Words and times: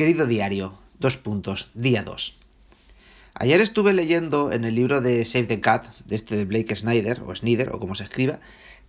Querido 0.00 0.26
diario, 0.26 0.78
dos 0.98 1.18
puntos, 1.18 1.68
día 1.74 2.02
2. 2.02 2.34
Ayer 3.34 3.60
estuve 3.60 3.92
leyendo 3.92 4.50
en 4.50 4.64
el 4.64 4.74
libro 4.74 5.02
de 5.02 5.26
Save 5.26 5.44
the 5.44 5.60
Cat, 5.60 5.88
de 6.06 6.16
este 6.16 6.36
de 6.36 6.46
Blake 6.46 6.74
Snyder, 6.74 7.20
o 7.20 7.36
Snyder, 7.36 7.68
o 7.74 7.78
como 7.78 7.94
se 7.94 8.04
escriba, 8.04 8.40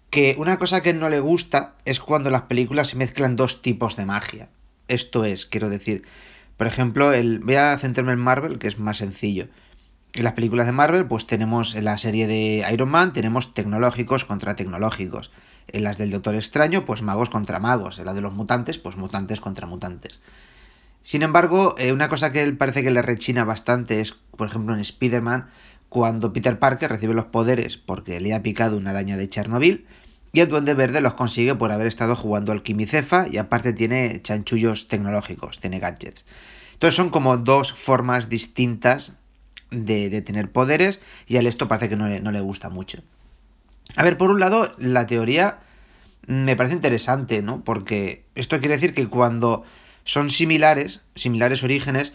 que 0.10 0.38
una 0.40 0.58
cosa 0.58 0.80
que 0.80 0.94
no 0.94 1.10
le 1.10 1.20
gusta 1.20 1.76
es 1.84 2.00
cuando 2.00 2.30
las 2.30 2.44
películas 2.44 2.88
se 2.88 2.96
mezclan 2.96 3.36
dos 3.36 3.62
tipos 3.62 3.98
de 3.98 4.06
magia. 4.06 4.48
Esto 4.88 5.26
es, 5.26 5.46
quiero 5.46 5.68
decir, 5.68 6.04
por 6.56 6.68
ejemplo, 6.68 7.12
voy 7.42 7.56
a 7.56 7.78
centrarme 7.78 8.14
en 8.14 8.20
Marvel, 8.20 8.58
que 8.58 8.70
es 8.70 8.80
más 8.80 9.00
sencillo. 9.00 9.50
En 10.14 10.24
las 10.24 10.32
películas 10.32 10.66
de 10.66 10.72
Marvel, 10.72 11.08
pues 11.08 11.28
tenemos 11.28 11.76
en 11.76 11.84
la 11.84 11.98
serie 11.98 12.26
de 12.26 12.66
Iron 12.72 12.88
Man, 12.88 13.12
tenemos 13.12 13.52
tecnológicos 13.52 14.24
contra 14.24 14.56
tecnológicos. 14.56 15.30
En 15.68 15.84
las 15.84 15.98
del 15.98 16.12
Doctor 16.12 16.36
Extraño, 16.36 16.86
pues 16.86 17.02
magos 17.02 17.30
contra 17.30 17.60
magos. 17.60 18.00
En 18.00 18.06
la 18.06 18.14
de 18.14 18.22
los 18.22 18.32
mutantes, 18.32 18.78
pues 18.78 18.96
mutantes 18.96 19.42
contra 19.42 19.68
mutantes. 19.68 20.22
Sin 21.04 21.24
embargo, 21.24 21.76
eh, 21.78 21.92
una 21.94 22.10
cosa 22.10 22.32
que 22.32 22.44
él 22.44 22.58
parece 22.58 22.84
que 22.84 22.92
le 22.92 23.02
rechina 23.02 23.44
bastante 23.44 24.02
es, 24.02 24.14
por 24.38 24.48
ejemplo, 24.48 24.74
en 24.74 24.82
Spider-Man, 24.82 25.50
cuando 25.90 26.32
Peter 26.32 26.58
Parker 26.60 26.90
recibe 26.90 27.14
los 27.14 27.26
poderes 27.26 27.78
porque 27.78 28.20
le 28.20 28.34
ha 28.34 28.44
picado 28.44 28.78
una 28.78 28.92
araña 28.92 29.18
de 29.18 29.28
Chernobyl, 29.28 29.86
y 30.34 30.40
el 30.40 30.48
Duende 30.48 30.74
Verde 30.74 31.02
los 31.02 31.16
consigue 31.16 31.56
por 31.56 31.72
haber 31.72 31.88
estado 31.88 32.16
jugando 32.16 32.52
al 32.52 32.64
Quimicefa 32.64 33.28
y 33.30 33.38
aparte 33.38 33.74
tiene 33.74 34.22
chanchullos 34.22 34.88
tecnológicos, 34.88 35.60
tiene 35.60 35.80
gadgets. 35.80 36.26
Entonces 36.74 36.96
son 36.96 37.10
como 37.10 37.38
dos 37.38 37.74
formas 37.74 38.30
distintas 38.30 39.14
de, 39.70 40.22
tener 40.22 40.52
poderes 40.52 41.02
y 41.28 41.36
a 41.36 41.42
él 41.42 41.48
esto 41.48 41.68
parece 41.68 41.90
que 41.90 41.98
no 41.98 42.08
le, 42.08 42.22
no 42.22 42.32
le 42.32 42.40
gusta 42.40 42.70
mucho. 42.70 43.00
A 43.96 44.04
ver, 44.04 44.18
por 44.18 44.32
un 44.32 44.40
lado, 44.40 44.74
la 44.78 45.06
teoría 45.06 45.60
me 46.28 46.56
parece 46.56 46.76
interesante, 46.76 47.42
¿no? 47.42 47.64
Porque 47.64 48.24
esto 48.36 48.60
quiere 48.60 48.76
decir 48.76 48.94
que 48.94 49.08
cuando 49.08 49.66
son 50.04 50.30
similares, 50.30 51.02
similares 51.16 51.64
orígenes, 51.64 52.14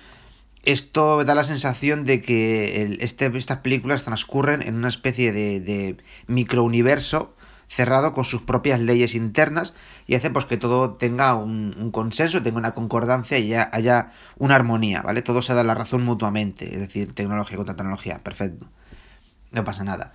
esto 0.67 1.25
da 1.25 1.35
la 1.37 1.45
sensación 1.45 2.05
de 2.05 2.21
que 2.21 2.99
este, 3.01 3.27
estas 3.39 3.59
películas 3.59 4.03
transcurren 4.03 4.63
en 4.63 4.75
una 4.75 4.89
especie 4.89 5.33
de, 5.33 5.97
microuniverso 6.27 7.35
cerrado 7.69 8.13
con 8.13 8.25
sus 8.25 8.43
propias 8.43 8.81
leyes 8.81 9.15
internas 9.15 9.75
y 10.07 10.15
hace 10.15 10.31
pues 10.31 10.45
que 10.45 10.57
todo 10.57 10.95
tenga 10.95 11.35
un, 11.35 11.91
consenso, 11.93 12.43
tenga 12.43 12.59
una 12.59 12.75
concordancia 12.75 13.39
y 13.39 13.49
ya 13.49 13.71
haya 13.73 14.13
una 14.39 14.57
armonía, 14.57 15.03
¿vale? 15.03 15.23
Todo 15.23 15.41
se 15.41 15.55
da 15.55 15.65
la 15.65 15.75
razón 15.75 16.05
mutuamente, 16.05 16.73
es 16.75 16.81
decir, 16.81 17.13
tecnología 17.13 17.57
contra 17.57 17.77
tecnología, 17.77 18.23
perfecto. 18.23 18.69
No 19.53 19.65
pasa 19.65 19.85
nada. 19.85 20.13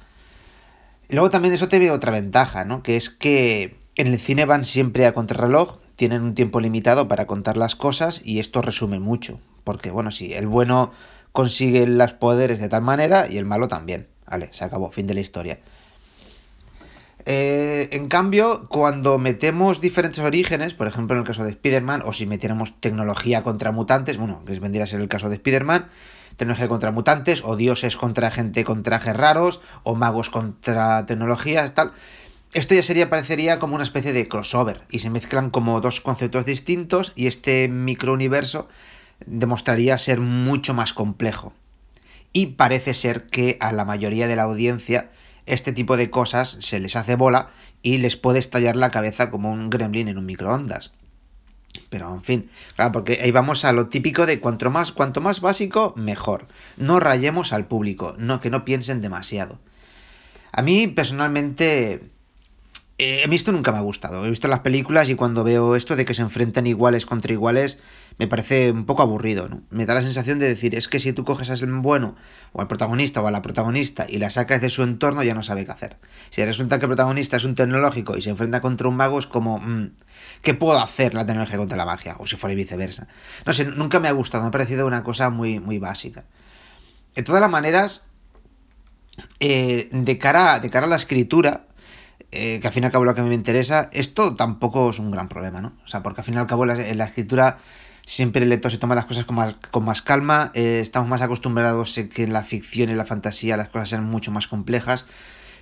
Luego 1.10 1.30
también 1.30 1.54
eso 1.54 1.68
tiene 1.68 1.92
otra 1.92 2.12
ventaja, 2.12 2.66
¿no? 2.66 2.84
Que 2.84 2.96
es 2.96 3.10
que 3.10 3.78
en 3.96 4.08
el 4.08 4.20
cine 4.20 4.46
van 4.46 4.66
siempre 4.66 5.06
a 5.06 5.14
contrarreloj, 5.14 5.78
tienen 6.02 6.24
un 6.24 6.34
tiempo 6.34 6.60
limitado 6.60 7.08
para 7.08 7.28
contar 7.28 7.58
las 7.58 7.76
cosas 7.76 8.24
y 8.26 8.40
esto 8.40 8.64
resume 8.64 8.98
mucho. 8.98 9.40
Porque, 9.64 9.92
bueno, 9.92 10.10
si 10.10 10.34
el 10.34 10.48
bueno 10.48 10.92
consigue 11.32 11.86
los 11.86 12.14
poderes 12.14 12.60
de 12.60 12.70
tal 12.70 12.82
manera 12.82 13.28
y 13.30 13.38
el 13.38 13.46
malo 13.46 13.68
también. 13.68 14.08
Vale, 14.26 14.50
se 14.52 14.64
acabó, 14.64 14.90
fin 14.90 15.06
de 15.06 15.14
la 15.14 15.20
historia. 15.20 15.60
Eh, 17.28 17.90
en 17.92 18.08
cambio, 18.08 18.68
cuando 18.68 19.20
metemos 19.20 19.80
diferentes 19.80 20.24
orígenes, 20.24 20.74
por 20.74 20.88
ejemplo 20.88 21.16
en 21.16 21.20
el 21.20 21.28
caso 21.28 21.44
de 21.44 21.52
Spider-Man, 21.52 22.02
o 22.04 22.14
si 22.14 22.26
metiéramos 22.26 22.82
tecnología 22.82 23.44
contra 23.44 23.72
mutantes, 23.72 24.18
bueno, 24.18 24.44
que 24.44 24.60
vendría 24.60 24.86
a 24.86 24.88
ser 24.88 25.02
el 25.02 25.08
caso 25.08 25.30
de 25.30 25.36
Spider-Man, 25.36 25.88
tecnología 26.36 26.68
contra 26.68 26.92
mutantes, 26.92 27.44
o 27.46 27.56
dioses 27.58 27.96
contra 27.96 28.32
gente 28.32 28.64
con 28.64 28.82
trajes 28.82 29.16
raros, 29.16 29.62
o 29.84 29.94
magos 29.94 30.32
contra 30.32 31.06
tecnologías, 31.06 31.76
tal. 31.76 31.92
Esto 32.54 32.76
ya 32.76 32.84
sería, 32.84 33.10
parecería 33.10 33.60
como 33.60 33.76
una 33.76 33.84
especie 33.84 34.12
de 34.12 34.28
crossover, 34.28 34.82
y 34.90 35.00
se 35.00 35.10
mezclan 35.10 35.52
como 35.52 35.80
dos 35.80 36.02
conceptos 36.02 36.46
distintos, 36.46 37.14
y 37.16 37.28
este 37.28 37.70
microuniverso 37.70 38.68
demostraría 39.26 39.98
ser 39.98 40.20
mucho 40.20 40.74
más 40.74 40.92
complejo. 40.92 41.54
Y 42.34 42.48
parece 42.48 42.94
ser 42.94 43.28
que 43.28 43.58
a 43.62 43.72
la 43.72 43.86
mayoría 43.86 44.28
de 44.28 44.36
la 44.36 44.44
audiencia 44.44 45.12
este 45.46 45.72
tipo 45.72 45.98
de 45.98 46.10
cosas 46.10 46.58
se 46.60 46.80
les 46.80 46.96
hace 46.96 47.16
bola 47.16 47.50
y 47.82 47.98
les 47.98 48.16
puede 48.16 48.40
estallar 48.40 48.76
la 48.76 48.92
cabeza 48.92 49.32
como 49.32 49.52
un 49.52 49.70
gremlin 49.70 50.08
en 50.08 50.18
un 50.18 50.26
microondas. 50.26 50.92
Pero 51.90 52.14
en 52.14 52.22
fin, 52.22 52.50
claro, 52.76 52.92
porque 52.92 53.20
ahí 53.24 53.32
vamos 53.32 53.64
a 53.64 53.72
lo 53.72 53.88
típico 53.88 54.26
de 54.26 54.40
cuanto 54.40 54.70
más, 54.70 54.92
cuanto 54.92 55.22
más 55.22 55.40
básico, 55.40 55.94
mejor. 55.96 56.48
No 56.78 57.00
rayemos 57.00 57.54
al 57.54 57.66
público, 57.66 58.16
no, 58.18 58.42
que 58.42 58.50
no 58.50 58.66
piensen 58.66 59.02
demasiado. 59.02 59.58
A 60.52 60.62
mí 60.62 60.88
personalmente 60.88 62.02
eh, 63.04 63.24
a 63.24 63.28
mí 63.28 63.36
esto 63.36 63.52
nunca 63.52 63.72
me 63.72 63.80
ha 63.80 63.82
gustado. 63.82 64.24
He 64.24 64.30
visto 64.30 64.48
las 64.48 64.60
películas 64.60 65.10
y 65.10 65.16
cuando 65.16 65.44
veo 65.44 65.76
esto 65.76 65.96
de 65.96 66.06
que 66.06 66.14
se 66.14 66.22
enfrentan 66.22 66.68
iguales 66.68 67.08
contra 67.08 67.34
iguales, 67.34 67.80
me 68.20 68.28
parece 68.28 68.72
un 68.72 68.86
poco 68.86 69.02
aburrido, 69.02 69.50
¿no? 69.50 69.64
Me 69.72 69.88
da 69.88 69.96
la 69.96 70.04
sensación 70.04 70.38
de 70.38 70.48
decir, 70.48 70.76
es 70.76 70.88
que 70.88 71.00
si 71.00 71.12
tú 71.12 71.26
coges 71.26 71.50
al 71.50 71.72
bueno, 71.82 72.16
o 72.52 72.62
al 72.62 72.68
protagonista 72.68 73.20
o 73.20 73.28
a 73.28 73.32
la 73.32 73.42
protagonista, 73.42 74.06
y 74.08 74.20
la 74.20 74.30
sacas 74.30 74.62
de 74.62 74.70
su 74.70 74.84
entorno, 74.84 75.24
ya 75.24 75.34
no 75.34 75.42
sabe 75.42 75.66
qué 75.66 75.72
hacer. 75.72 75.98
Si 76.30 76.46
resulta 76.46 76.78
que 76.78 76.86
el 76.86 76.90
protagonista 76.90 77.38
es 77.38 77.44
un 77.44 77.56
tecnológico 77.56 78.16
y 78.18 78.22
se 78.22 78.30
enfrenta 78.30 78.62
contra 78.62 78.88
un 78.88 78.98
mago, 78.98 79.18
es 79.18 79.26
como, 79.26 79.58
mm, 79.58 79.94
¿qué 80.44 80.54
puedo 80.54 80.80
hacer 80.80 81.16
la 81.16 81.26
tecnología 81.26 81.58
contra 81.58 81.78
la 81.78 81.86
magia? 81.86 82.18
O 82.20 82.28
si 82.28 82.36
fuera 82.36 82.56
viceversa. 82.56 83.08
No 83.48 83.54
sé, 83.54 83.66
nunca 83.66 84.00
me 84.00 84.10
ha 84.10 84.12
gustado, 84.12 84.44
me 84.44 84.50
ha 84.50 84.52
parecido 84.52 84.86
una 84.86 85.02
cosa 85.02 85.32
muy, 85.32 85.60
muy 85.60 85.80
básica. 85.80 86.26
De 87.16 87.24
todas 87.24 87.42
las 87.42 87.50
maneras, 87.50 88.04
eh, 89.40 89.90
de, 89.92 90.18
cara, 90.18 90.60
de 90.60 90.70
cara 90.70 90.86
a 90.86 90.90
la 90.90 90.96
escritura, 90.96 91.66
eh, 92.32 92.60
que 92.60 92.68
al 92.68 92.74
fin 92.74 92.84
y 92.84 92.86
al 92.86 92.92
cabo 92.92 93.06
lo 93.06 93.14
que 93.14 93.22
a 93.22 93.24
mí 93.24 93.30
me 93.30 93.36
interesa, 93.36 93.90
esto 93.94 94.36
tampoco 94.36 94.90
es 94.90 95.00
un 95.00 95.12
gran 95.12 95.30
problema, 95.30 95.62
¿no? 95.62 95.74
O 95.86 95.88
sea, 95.88 96.04
porque 96.04 96.22
al 96.22 96.26
fin 96.26 96.36
y 96.36 96.38
al 96.38 96.48
cabo 96.48 96.66
la, 96.66 96.74
en 96.74 96.98
la 96.98 97.06
escritura 97.06 97.60
siempre 98.06 98.44
el 98.44 98.50
lector 98.50 98.72
se 98.72 98.78
toma 98.78 98.96
las 98.96 99.06
cosas 99.06 99.26
con 99.26 99.36
más, 99.36 99.56
con 99.72 99.86
más 99.86 100.02
calma, 100.02 100.52
eh, 100.54 100.80
estamos 100.82 101.10
más 101.10 101.22
acostumbrados 101.22 101.98
a 101.98 102.10
que 102.10 102.24
en 102.24 102.34
la 102.34 102.44
ficción 102.44 102.90
y 102.90 102.92
en 102.92 102.98
la 102.98 103.06
fantasía 103.06 103.58
las 103.58 103.70
cosas 103.70 103.90
sean 103.90 104.06
mucho 104.06 104.32
más 104.32 104.48
complejas 104.48 105.06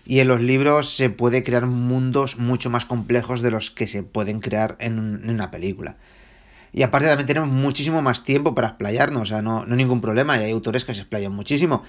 y 0.05 0.19
en 0.19 0.27
los 0.27 0.41
libros 0.41 0.95
se 0.95 1.09
puede 1.09 1.43
crear 1.43 1.65
mundos 1.65 2.37
mucho 2.37 2.69
más 2.69 2.85
complejos 2.85 3.41
de 3.41 3.51
los 3.51 3.71
que 3.71 3.87
se 3.87 4.03
pueden 4.03 4.39
crear 4.39 4.75
en 4.79 5.29
una 5.29 5.51
película. 5.51 5.97
Y 6.71 6.83
aparte 6.83 7.07
también 7.07 7.27
tenemos 7.27 7.49
muchísimo 7.49 8.01
más 8.01 8.23
tiempo 8.23 8.53
para 8.53 8.69
explayarnos, 8.69 9.23
o 9.23 9.25
sea, 9.25 9.41
no, 9.41 9.65
no 9.65 9.73
hay 9.73 9.77
ningún 9.77 10.01
problema, 10.01 10.37
y 10.37 10.43
hay 10.43 10.51
autores 10.51 10.85
que 10.85 10.93
se 10.93 11.01
explayan 11.01 11.31
muchísimo. 11.31 11.83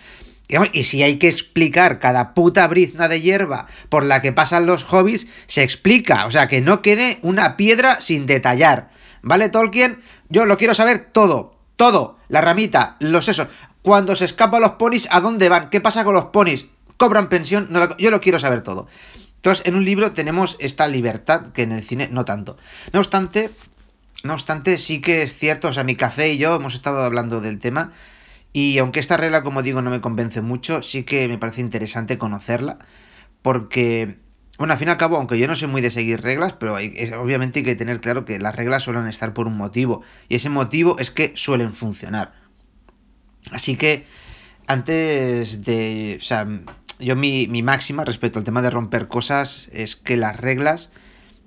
Y 0.73 0.83
si 0.83 1.03
hay 1.03 1.19
que 1.19 1.29
explicar 1.29 2.01
cada 2.01 2.35
puta 2.35 2.67
brizna 2.67 3.07
de 3.09 3.21
hierba 3.21 3.69
por 3.89 4.05
la 4.05 4.21
que 4.21 4.33
pasan 4.33 4.67
los 4.67 4.85
hobbies, 4.85 5.29
se 5.47 5.63
explica. 5.63 6.27
O 6.27 6.31
sea, 6.31 6.49
que 6.49 6.61
no 6.61 6.83
quede 6.83 7.19
una 7.23 7.57
piedra 7.57 8.01
sin 8.01 8.27
detallar. 8.27 8.91
¿Vale, 9.23 9.49
Tolkien? 9.49 10.03
Yo 10.29 10.47
lo 10.47 10.59
quiero 10.59 10.75
saber 10.75 11.11
todo. 11.13 11.55
Todo. 11.77 12.19
La 12.29 12.41
ramita, 12.41 12.97
los 12.99 13.29
esos. 13.29 13.49
Cuando 13.83 14.17
se 14.17 14.25
escapan 14.25 14.63
los 14.63 14.73
ponis, 14.73 15.07
¿a 15.11 15.21
dónde 15.21 15.49
van? 15.49 15.71
¿Qué 15.71 15.81
pasa 15.81 16.05
con 16.05 16.15
los 16.15 16.27
ponis? 16.27 16.67
¿Cobran 16.97 17.29
pensión? 17.29 17.69
yo 17.99 18.11
lo 18.11 18.21
quiero 18.21 18.39
saber 18.39 18.63
todo. 18.63 18.89
Entonces, 19.37 19.67
en 19.67 19.77
un 19.77 19.85
libro 19.85 20.13
tenemos 20.13 20.57
esta 20.59 20.87
libertad 20.87 21.53
que 21.55 21.63
en 21.63 21.73
el 21.73 21.83
cine 21.83 22.09
no 22.11 22.25
tanto. 22.25 22.59
No 22.93 22.99
obstante, 22.99 23.51
no 24.23 24.35
obstante, 24.35 24.77
sí 24.77 25.01
que 25.01 25.23
es 25.23 25.39
cierto, 25.39 25.69
o 25.69 25.73
sea, 25.73 25.85
mi 25.85 25.97
café 25.97 26.33
y 26.33 26.39
yo 26.39 26.57
hemos 26.57 26.75
estado 26.75 27.03
hablando 27.03 27.41
del 27.41 27.59
tema 27.59 27.93
y 28.53 28.79
aunque 28.79 29.01
esta 29.01 29.17
regla, 29.17 29.43
como 29.43 29.63
digo, 29.63 29.83
no 29.83 29.91
me 29.91 30.01
convence 30.01 30.41
mucho, 30.41 30.83
sí 30.83 31.05
que 31.05 31.29
me 31.29 31.39
parece 31.39 31.61
interesante 31.61 32.19
conocerla, 32.19 32.79
porque, 33.43 34.19
bueno, 34.59 34.73
al 34.73 34.79
fin 34.79 34.89
y 34.89 34.91
al 34.91 34.97
cabo, 34.97 35.17
aunque 35.17 35.39
yo 35.39 35.47
no 35.47 35.55
soy 35.55 35.69
muy 35.69 35.81
de 35.81 35.91
seguir 35.91 36.21
reglas, 36.21 36.55
pero 36.55 36.75
obviamente 36.75 37.61
hay 37.61 37.65
que 37.65 37.77
tener 37.77 38.01
claro 38.01 38.25
que 38.25 38.39
las 38.39 38.55
reglas 38.55 38.83
suelen 38.83 39.07
estar 39.07 39.35
por 39.35 39.47
un 39.47 39.57
motivo, 39.57 40.03
y 40.29 40.37
ese 40.37 40.51
motivo 40.51 40.99
es 40.99 41.11
que 41.11 41.33
suelen 41.37 41.75
funcionar. 41.75 42.35
Así 43.53 43.77
que, 43.77 44.05
antes 44.67 45.65
de, 45.65 46.19
o 46.21 46.25
sea, 46.25 46.47
yo 46.99 47.17
mi, 47.17 47.47
mi 47.47 47.63
máxima 47.63 48.05
respecto 48.05 48.39
al 48.39 48.45
tema 48.45 48.63
de 48.63 48.71
romper 48.71 49.09
cosas 49.09 49.69
es 49.73 49.97
que 49.97 50.17
las 50.17 50.39
reglas 50.39 50.91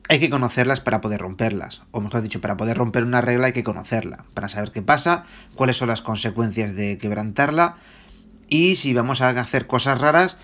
hay 0.09 0.19
que 0.19 0.29
conocerlas 0.29 0.81
para 0.81 1.01
poder 1.01 1.21
romperlas. 1.21 1.81
O 1.91 2.01
mejor 2.01 2.21
dicho, 2.21 2.41
para 2.41 2.57
poder 2.57 2.77
romper 2.77 3.03
una 3.03 3.21
regla 3.21 3.47
hay 3.47 3.53
que 3.53 3.63
conocerla, 3.63 4.25
para 4.33 4.49
saber 4.49 4.71
qué 4.71 4.81
pasa, 4.81 5.23
cuáles 5.55 5.77
son 5.77 5.87
las 5.87 6.01
consecuencias 6.01 6.75
de 6.75 6.97
quebrantarla 6.97 7.75
y 8.49 8.75
si 8.75 8.93
vamos 8.93 9.21
a 9.21 9.29
hacer 9.29 9.67
cosas 9.67 9.99
raras, 9.99 10.37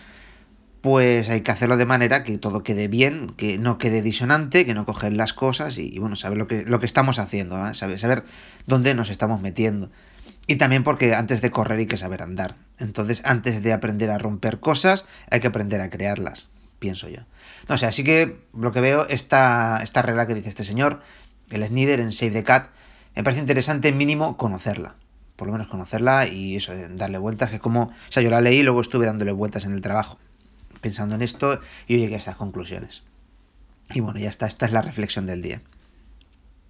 pues 0.81 1.29
hay 1.29 1.41
que 1.41 1.51
hacerlo 1.51 1.75
de 1.75 1.85
manera 1.85 2.23
que 2.23 2.37
todo 2.37 2.63
quede 2.63 2.87
bien, 2.87 3.33
que 3.35 3.57
no 3.57 3.77
quede 3.77 4.01
disonante, 4.01 4.65
que 4.65 4.73
no 4.73 4.85
cogen 4.85 5.17
las 5.17 5.33
cosas 5.33 5.77
y, 5.77 5.99
bueno, 5.99 6.15
saber 6.15 6.37
lo 6.37 6.47
que, 6.47 6.63
lo 6.65 6.79
que 6.79 6.85
estamos 6.85 7.19
haciendo, 7.19 7.67
¿eh? 7.67 7.75
saber, 7.75 7.99
saber 7.99 8.23
dónde 8.65 8.93
nos 8.95 9.09
estamos 9.09 9.41
metiendo. 9.41 9.91
Y 10.47 10.55
también 10.55 10.83
porque 10.83 11.13
antes 11.13 11.41
de 11.41 11.51
correr 11.51 11.79
hay 11.79 11.85
que 11.85 11.97
saber 11.97 12.23
andar. 12.23 12.55
Entonces, 12.79 13.21
antes 13.25 13.61
de 13.61 13.73
aprender 13.73 14.09
a 14.09 14.17
romper 14.17 14.59
cosas, 14.59 15.05
hay 15.29 15.41
que 15.41 15.47
aprender 15.47 15.81
a 15.81 15.89
crearlas 15.89 16.49
pienso 16.79 17.07
yo. 17.09 17.21
No 17.67 17.77
sé, 17.77 17.85
así 17.85 18.03
que 18.03 18.39
lo 18.53 18.71
que 18.71 18.81
veo, 18.81 19.07
esta, 19.07 19.79
esta 19.83 20.01
regla 20.01 20.25
que 20.25 20.35
dice 20.35 20.49
este 20.49 20.63
señor, 20.63 21.01
el 21.51 21.65
Snyder 21.65 21.99
en 21.99 22.11
Save 22.11 22.31
the 22.31 22.43
Cat, 22.43 22.69
me 23.15 23.23
parece 23.23 23.41
interesante 23.41 23.91
mínimo 23.91 24.37
conocerla. 24.37 24.95
Por 25.35 25.47
lo 25.47 25.53
menos 25.53 25.67
conocerla 25.67 26.27
y 26.27 26.55
eso, 26.55 26.73
darle 26.91 27.17
vueltas, 27.17 27.49
que 27.49 27.55
es 27.55 27.61
como, 27.61 27.83
o 27.83 28.11
sea, 28.11 28.23
yo 28.23 28.29
la 28.29 28.41
leí 28.41 28.59
y 28.59 28.63
luego 28.63 28.81
estuve 28.81 29.05
dándole 29.05 29.31
vueltas 29.31 29.65
en 29.65 29.73
el 29.73 29.81
trabajo, 29.81 30.19
pensando 30.81 31.15
en 31.15 31.21
esto 31.21 31.61
y 31.87 31.97
llegué 31.97 32.15
a 32.15 32.17
estas 32.17 32.35
conclusiones. 32.35 33.03
Y 33.91 34.01
bueno, 34.01 34.19
ya 34.19 34.29
está, 34.29 34.47
esta 34.47 34.65
es 34.65 34.71
la 34.71 34.81
reflexión 34.81 35.25
del 35.25 35.41
día. 35.41 35.61